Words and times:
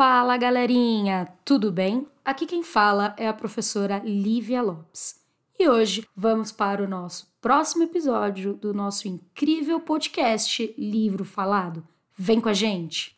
Fala 0.00 0.38
galerinha, 0.38 1.28
tudo 1.44 1.70
bem? 1.70 2.06
Aqui 2.24 2.46
quem 2.46 2.62
fala 2.62 3.14
é 3.18 3.28
a 3.28 3.34
professora 3.34 4.00
Lívia 4.02 4.62
Lopes. 4.62 5.16
E 5.58 5.68
hoje 5.68 6.08
vamos 6.16 6.50
para 6.50 6.82
o 6.82 6.88
nosso 6.88 7.30
próximo 7.38 7.82
episódio 7.82 8.54
do 8.54 8.72
nosso 8.72 9.06
incrível 9.06 9.78
podcast 9.78 10.74
Livro 10.78 11.22
Falado. 11.22 11.86
Vem 12.16 12.40
com 12.40 12.48
a 12.48 12.54
gente! 12.54 13.14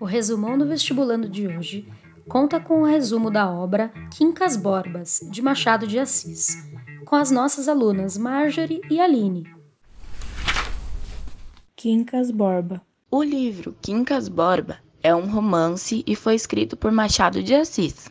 O 0.00 0.04
resumão 0.04 0.58
do 0.58 0.66
vestibulando 0.66 1.28
de 1.28 1.46
hoje 1.46 1.86
conta 2.28 2.58
com 2.58 2.82
o 2.82 2.84
resumo 2.84 3.30
da 3.30 3.48
obra 3.48 3.92
Quincas 4.10 4.56
Borbas, 4.56 5.20
de 5.30 5.40
Machado 5.40 5.86
de 5.86 6.00
Assis, 6.00 6.56
com 7.04 7.14
as 7.14 7.30
nossas 7.30 7.68
alunas 7.68 8.18
Marjorie 8.18 8.80
e 8.90 9.00
Aline. 9.00 9.46
Quincas 11.76 12.32
Borba 12.32 12.82
o 13.14 13.22
livro 13.22 13.76
Quincas 13.82 14.26
Borba 14.26 14.78
é 15.02 15.14
um 15.14 15.30
romance 15.30 16.02
e 16.06 16.16
foi 16.16 16.34
escrito 16.34 16.78
por 16.78 16.90
Machado 16.90 17.42
de 17.42 17.54
Assis. 17.54 18.08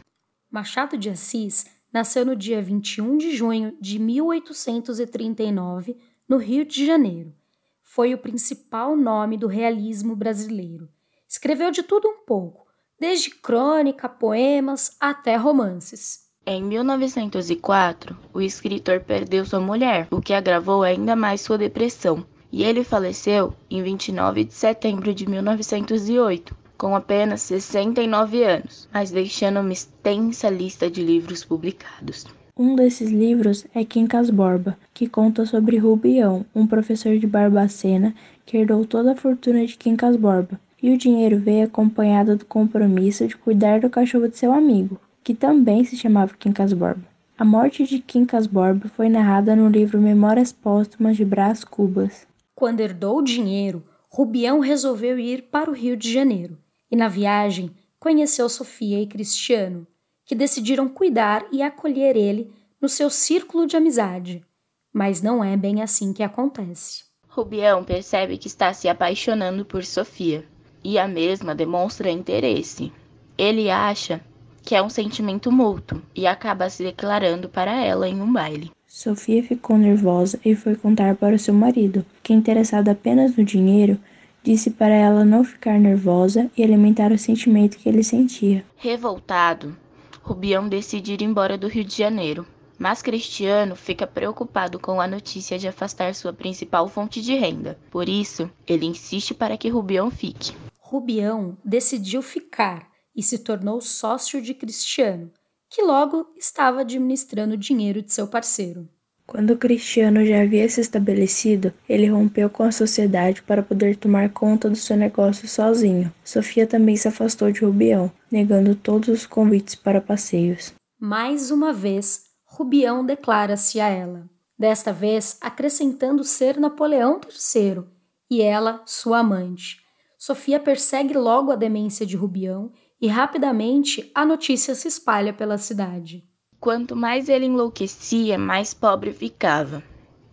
Machado 0.47 0.95
de 0.95 1.09
Assis 1.09 1.65
nasceu 1.91 2.23
no 2.23 2.35
dia 2.35 2.61
21 2.61 3.17
de 3.17 3.35
junho 3.35 3.75
de 3.81 3.97
1839, 3.97 5.97
no 6.29 6.37
Rio 6.37 6.63
de 6.63 6.85
Janeiro. 6.85 7.33
Foi 7.81 8.13
o 8.13 8.17
principal 8.19 8.95
nome 8.95 9.37
do 9.37 9.47
realismo 9.47 10.15
brasileiro. 10.15 10.87
Escreveu 11.27 11.71
de 11.71 11.81
tudo 11.81 12.07
um 12.07 12.23
pouco, 12.23 12.67
desde 12.99 13.31
crônica, 13.31 14.07
poemas 14.07 14.95
até 14.99 15.35
romances. 15.35 16.29
Em 16.45 16.63
1904, 16.63 18.15
o 18.31 18.39
escritor 18.39 18.99
perdeu 18.99 19.43
sua 19.45 19.59
mulher, 19.59 20.07
o 20.11 20.21
que 20.21 20.33
agravou 20.33 20.83
ainda 20.83 21.15
mais 21.15 21.41
sua 21.41 21.57
depressão 21.57 22.23
e 22.51 22.63
ele 22.63 22.83
faleceu 22.83 23.53
em 23.69 23.81
29 23.81 24.43
de 24.43 24.53
setembro 24.53 25.13
de 25.13 25.27
1908, 25.29 26.55
com 26.77 26.95
apenas 26.95 27.41
69 27.41 28.43
anos, 28.43 28.89
mas 28.93 29.11
deixando 29.11 29.59
uma 29.59 29.71
extensa 29.71 30.49
lista 30.49 30.89
de 30.89 31.01
livros 31.03 31.45
publicados. 31.45 32.25
Um 32.57 32.75
desses 32.75 33.09
livros 33.09 33.65
é 33.73 33.85
Quincas 33.85 34.29
Borba, 34.29 34.77
que 34.93 35.07
conta 35.07 35.45
sobre 35.45 35.77
Rubião, 35.77 36.45
um 36.53 36.67
professor 36.67 37.17
de 37.17 37.25
Barbacena 37.25 38.13
que 38.45 38.57
herdou 38.57 38.85
toda 38.85 39.13
a 39.13 39.15
fortuna 39.15 39.65
de 39.65 39.77
Quincas 39.77 40.17
Borba, 40.17 40.59
e 40.83 40.91
o 40.91 40.97
dinheiro 40.97 41.39
veio 41.39 41.65
acompanhado 41.65 42.35
do 42.35 42.45
compromisso 42.45 43.27
de 43.27 43.37
cuidar 43.37 43.79
do 43.79 43.89
cachorro 43.89 44.27
de 44.27 44.37
seu 44.37 44.51
amigo, 44.51 44.99
que 45.23 45.33
também 45.33 45.85
se 45.85 45.95
chamava 45.95 46.35
Quincas 46.37 46.73
Borba. 46.73 47.03
A 47.37 47.45
morte 47.45 47.85
de 47.85 47.99
Quincas 47.99 48.45
Borba 48.45 48.89
foi 48.89 49.07
narrada 49.07 49.55
no 49.55 49.69
livro 49.69 50.01
Memórias 50.01 50.51
Póstumas 50.51 51.15
de 51.17 51.25
Brás 51.25 51.63
Cubas, 51.63 52.27
quando 52.61 52.81
herdou 52.81 53.17
o 53.17 53.23
dinheiro, 53.23 53.83
Rubião 54.07 54.59
resolveu 54.59 55.17
ir 55.17 55.49
para 55.49 55.67
o 55.67 55.73
Rio 55.73 55.97
de 55.97 56.13
Janeiro 56.13 56.59
e, 56.91 56.95
na 56.95 57.07
viagem, 57.07 57.71
conheceu 57.99 58.47
Sofia 58.47 59.01
e 59.01 59.07
Cristiano, 59.07 59.87
que 60.23 60.35
decidiram 60.35 60.87
cuidar 60.87 61.43
e 61.51 61.63
acolher 61.63 62.15
ele 62.15 62.53
no 62.79 62.87
seu 62.87 63.09
círculo 63.09 63.65
de 63.65 63.75
amizade. 63.75 64.45
Mas 64.93 65.23
não 65.23 65.43
é 65.43 65.57
bem 65.57 65.81
assim 65.81 66.13
que 66.13 66.21
acontece. 66.21 67.03
Rubião 67.27 67.83
percebe 67.83 68.37
que 68.37 68.45
está 68.45 68.71
se 68.73 68.87
apaixonando 68.87 69.65
por 69.65 69.83
Sofia 69.83 70.45
e 70.83 70.99
a 70.99 71.07
mesma 71.07 71.55
demonstra 71.55 72.11
interesse. 72.11 72.93
Ele 73.35 73.71
acha 73.71 74.21
que 74.61 74.75
é 74.75 74.83
um 74.83 74.89
sentimento 74.89 75.51
mútuo 75.51 75.99
e 76.13 76.27
acaba 76.27 76.69
se 76.69 76.83
declarando 76.83 77.49
para 77.49 77.83
ela 77.83 78.07
em 78.07 78.21
um 78.21 78.31
baile. 78.31 78.71
Sofia 78.93 79.41
ficou 79.41 79.77
nervosa 79.77 80.37
e 80.43 80.53
foi 80.53 80.75
contar 80.75 81.15
para 81.15 81.37
seu 81.37 81.53
marido, 81.53 82.05
que, 82.21 82.33
interessado 82.33 82.89
apenas 82.89 83.37
no 83.37 83.43
dinheiro, 83.43 83.97
disse 84.43 84.69
para 84.69 84.93
ela 84.93 85.23
não 85.23 85.45
ficar 85.45 85.79
nervosa 85.79 86.51
e 86.57 86.61
alimentar 86.61 87.09
o 87.09 87.17
sentimento 87.17 87.77
que 87.77 87.87
ele 87.87 88.03
sentia. 88.03 88.65
Revoltado, 88.75 89.77
Rubião 90.21 90.67
decide 90.67 91.13
ir 91.13 91.21
embora 91.21 91.57
do 91.57 91.69
Rio 91.69 91.85
de 91.85 91.95
Janeiro, 91.97 92.45
mas 92.77 93.01
Cristiano 93.01 93.77
fica 93.77 94.05
preocupado 94.05 94.77
com 94.77 94.99
a 94.99 95.07
notícia 95.07 95.57
de 95.57 95.69
afastar 95.69 96.13
sua 96.13 96.33
principal 96.33 96.89
fonte 96.89 97.21
de 97.21 97.33
renda. 97.33 97.79
Por 97.89 98.09
isso, 98.09 98.51
ele 98.67 98.85
insiste 98.85 99.33
para 99.33 99.55
que 99.55 99.69
Rubião 99.69 100.11
fique. 100.11 100.51
Rubião 100.77 101.57
decidiu 101.63 102.21
ficar 102.21 102.89
e 103.15 103.23
se 103.23 103.39
tornou 103.39 103.79
sócio 103.79 104.41
de 104.41 104.53
Cristiano, 104.53 105.31
que 105.71 105.81
logo 105.81 106.27
estava 106.37 106.81
administrando 106.81 107.53
o 107.53 107.57
dinheiro 107.57 108.01
de 108.01 108.13
seu 108.13 108.27
parceiro. 108.27 108.89
Quando 109.25 109.55
Cristiano 109.55 110.25
já 110.25 110.41
havia 110.41 110.67
se 110.67 110.81
estabelecido, 110.81 111.73
ele 111.87 112.07
rompeu 112.07 112.49
com 112.49 112.63
a 112.63 112.71
sociedade 112.71 113.41
para 113.41 113.63
poder 113.63 113.95
tomar 113.95 114.29
conta 114.33 114.69
do 114.69 114.75
seu 114.75 114.97
negócio 114.97 115.47
sozinho. 115.47 116.13
Sofia 116.25 116.67
também 116.67 116.97
se 116.97 117.07
afastou 117.07 117.49
de 117.49 117.63
Rubião, 117.63 118.11
negando 118.29 118.75
todos 118.75 119.07
os 119.07 119.25
convites 119.25 119.73
para 119.73 120.01
passeios. 120.01 120.73
Mais 120.99 121.49
uma 121.49 121.71
vez, 121.71 122.25
Rubião 122.43 123.05
declara-se 123.05 123.79
a 123.79 123.87
ela, 123.87 124.29
desta 124.59 124.91
vez 124.91 125.37
acrescentando 125.39 126.25
ser 126.25 126.59
Napoleão 126.59 127.21
III 127.23 127.85
e 128.29 128.41
ela 128.41 128.83
sua 128.85 129.19
amante. 129.19 129.77
Sofia 130.17 130.59
persegue 130.59 131.13
logo 131.13 131.51
a 131.51 131.55
demência 131.55 132.05
de 132.05 132.17
Rubião 132.17 132.73
e 133.01 133.07
rapidamente 133.07 134.11
a 134.13 134.23
notícia 134.23 134.75
se 134.75 134.87
espalha 134.87 135.33
pela 135.33 135.57
cidade. 135.57 136.23
Quanto 136.59 136.95
mais 136.95 137.27
ele 137.27 137.47
enlouquecia, 137.47 138.37
mais 138.37 138.71
pobre 138.71 139.11
ficava. 139.11 139.83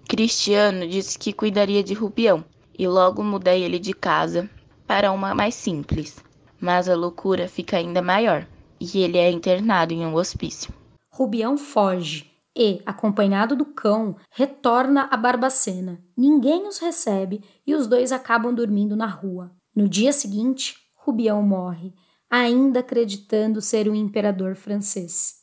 Cristiano 0.06 0.87
disse 0.87 1.19
que 1.19 1.33
cuidaria 1.33 1.83
de 1.83 1.95
Rubião 1.95 2.45
e 2.79 2.87
logo 2.87 3.25
muda 3.25 3.55
ele 3.55 3.79
de 3.79 3.95
casa 3.95 4.49
para 4.87 5.11
uma 5.11 5.34
mais 5.34 5.55
simples. 5.55 6.23
Mas 6.61 6.89
a 6.89 6.95
loucura 6.95 7.49
fica 7.49 7.79
ainda 7.79 8.03
maior 8.03 8.47
e 8.79 8.99
ele 8.99 9.17
é 9.17 9.31
internado 9.31 9.95
em 9.95 10.05
um 10.05 10.15
hospício. 10.15 10.73
Rubião 11.11 11.56
foge 11.56 12.31
e, 12.55 12.83
acompanhado 12.85 13.56
do 13.56 13.65
cão, 13.65 14.17
retorna 14.31 15.09
a 15.11 15.17
Barbacena. 15.17 16.03
Ninguém 16.17 16.67
os 16.67 16.79
recebe 16.79 17.43
e 17.67 17.75
os 17.75 17.87
dois 17.87 18.12
acabam 18.12 18.55
dormindo 18.55 18.97
na 18.97 19.06
rua. 19.06 19.53
No 19.75 19.89
dia 19.89 20.12
seguinte, 20.12 20.77
Rubião 20.95 21.43
morre 21.43 21.95
ainda 22.31 22.81
acreditando 22.81 23.61
ser 23.61 23.89
o 23.89 23.94
imperador 23.94 24.55
francês. 24.55 25.37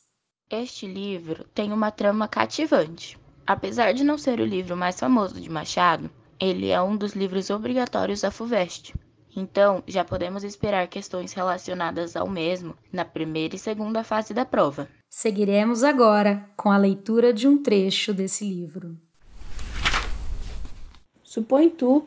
Este 0.50 0.86
livro 0.86 1.44
tem 1.54 1.72
uma 1.72 1.90
trama 1.90 2.28
cativante. 2.28 3.18
Apesar 3.46 3.92
de 3.92 4.04
não 4.04 4.16
ser 4.16 4.40
o 4.40 4.44
livro 4.44 4.76
mais 4.76 4.98
famoso 4.98 5.40
de 5.40 5.50
Machado, 5.50 6.10
ele 6.38 6.68
é 6.68 6.80
um 6.80 6.96
dos 6.96 7.14
livros 7.14 7.50
obrigatórios 7.50 8.20
da 8.20 8.30
FUVEST. 8.30 8.94
Então, 9.34 9.82
já 9.86 10.04
podemos 10.04 10.44
esperar 10.44 10.88
questões 10.88 11.32
relacionadas 11.32 12.16
ao 12.16 12.28
mesmo 12.28 12.74
na 12.92 13.04
primeira 13.04 13.54
e 13.54 13.58
segunda 13.58 14.02
fase 14.02 14.32
da 14.32 14.44
prova. 14.44 14.88
Seguiremos 15.10 15.84
agora 15.84 16.48
com 16.56 16.70
a 16.70 16.76
leitura 16.78 17.32
de 17.32 17.46
um 17.46 17.62
trecho 17.62 18.14
desse 18.14 18.44
livro. 18.44 18.96
Supõe 21.22 21.68
tu 21.68 22.06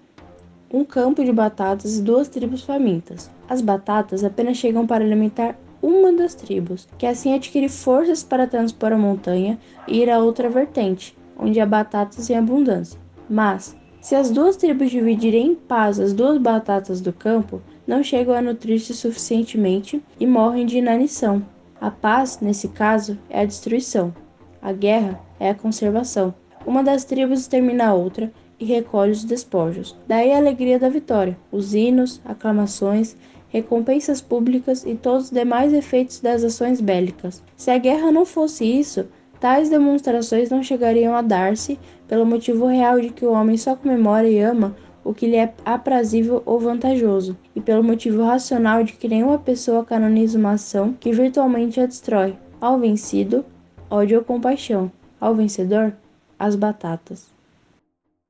um 0.72 0.86
campo 0.86 1.24
de 1.24 1.32
batatas 1.32 1.98
e 1.98 2.02
duas 2.02 2.28
tribos 2.28 2.64
famintas. 2.64 3.30
As 3.48 3.62
batatas 3.62 4.24
apenas 4.24 4.58
chegam 4.58 4.86
para 4.86 5.04
alimentar 5.04 5.58
uma 5.82 6.12
das 6.14 6.36
tribos, 6.36 6.88
que 6.98 7.06
assim 7.06 7.34
adquire 7.34 7.70
forças 7.70 8.22
para 8.24 8.48
transpor 8.48 8.92
a 8.92 8.98
montanha 8.98 9.58
e 9.88 10.00
ir 10.02 10.10
a 10.10 10.20
outra 10.20 10.50
vertente, 10.50 11.18
onde 11.38 11.60
há 11.60 11.66
batatas 11.66 12.30
em 12.30 12.36
abundância. 12.36 13.00
Mas, 13.30 13.76
se 14.02 14.16
as 14.16 14.30
duas 14.30 14.56
tribos 14.58 14.92
dividirem 14.92 15.48
em 15.48 15.56
paz 15.56 16.00
as 16.00 16.14
duas 16.14 16.38
batatas 16.38 17.02
do 17.02 17.12
campo, 17.12 17.62
não 17.88 18.04
chegam 18.04 18.36
a 18.36 18.42
nutrir-se 18.42 18.94
suficientemente 18.94 20.04
e 20.20 20.28
morrem 20.28 20.66
de 20.66 20.78
inanição. 20.78 21.44
A 21.82 21.90
paz, 21.90 22.40
nesse 22.42 22.68
caso, 22.68 23.18
é 23.30 23.42
a 23.42 23.46
destruição. 23.46 24.14
A 24.62 24.72
guerra 24.72 25.20
é 25.40 25.50
a 25.50 25.56
conservação. 25.56 26.34
Uma 26.66 26.84
das 26.84 27.06
tribos 27.06 27.40
extermina 27.40 27.88
a 27.88 27.94
outra 27.94 28.32
e 28.60 28.66
recolhe 28.66 29.12
os 29.12 29.24
despojos. 29.24 29.96
Daí 30.08 30.32
a 30.32 30.38
alegria 30.38 30.78
da 30.78 30.90
vitória, 30.90 31.38
os 31.52 31.74
hinos, 31.74 32.22
aclamações, 32.26 33.16
recompensas 33.50 34.22
públicas 34.22 34.86
e 34.86 34.96
todos 34.96 35.26
os 35.26 35.32
demais 35.32 35.74
efeitos 35.74 36.20
das 36.20 36.44
ações 36.44 36.82
bélicas. 36.82 37.44
Se 37.56 37.72
a 37.72 37.78
guerra 37.78 38.12
não 38.12 38.26
fosse 38.26 38.66
isso, 38.66 39.08
tais 39.40 39.70
demonstrações 39.70 40.50
não 40.50 40.62
chegariam 40.62 41.16
a 41.16 41.22
dar-se 41.22 41.80
pelo 42.08 42.26
motivo 42.26 42.68
real 42.68 43.00
de 43.00 43.10
que 43.10 43.26
o 43.26 43.32
homem 43.32 43.58
só 43.58 43.76
comemora 43.76 44.28
e 44.28 44.40
ama 44.40 44.76
o 45.04 45.14
que 45.14 45.26
lhe 45.26 45.38
é 45.38 45.54
aprazível 45.66 46.44
ou 46.46 46.60
vantajoso, 46.60 47.36
e 47.56 47.62
pelo 47.62 47.84
motivo 47.84 48.24
racional 48.24 48.84
de 48.84 48.94
que 48.94 49.08
nenhuma 49.08 49.40
pessoa 49.40 49.84
canoniza 49.84 50.38
uma 50.38 50.52
ação 50.52 50.94
que 51.00 51.12
virtualmente 51.12 51.80
a 51.80 51.86
destrói. 51.86 52.36
Ao 52.62 52.78
vencido, 52.78 53.46
ódio 53.90 54.20
ou 54.20 54.26
compaixão. 54.26 54.92
Ao 55.20 55.34
vencedor, 55.34 55.94
as 56.38 56.56
batatas. 56.56 57.39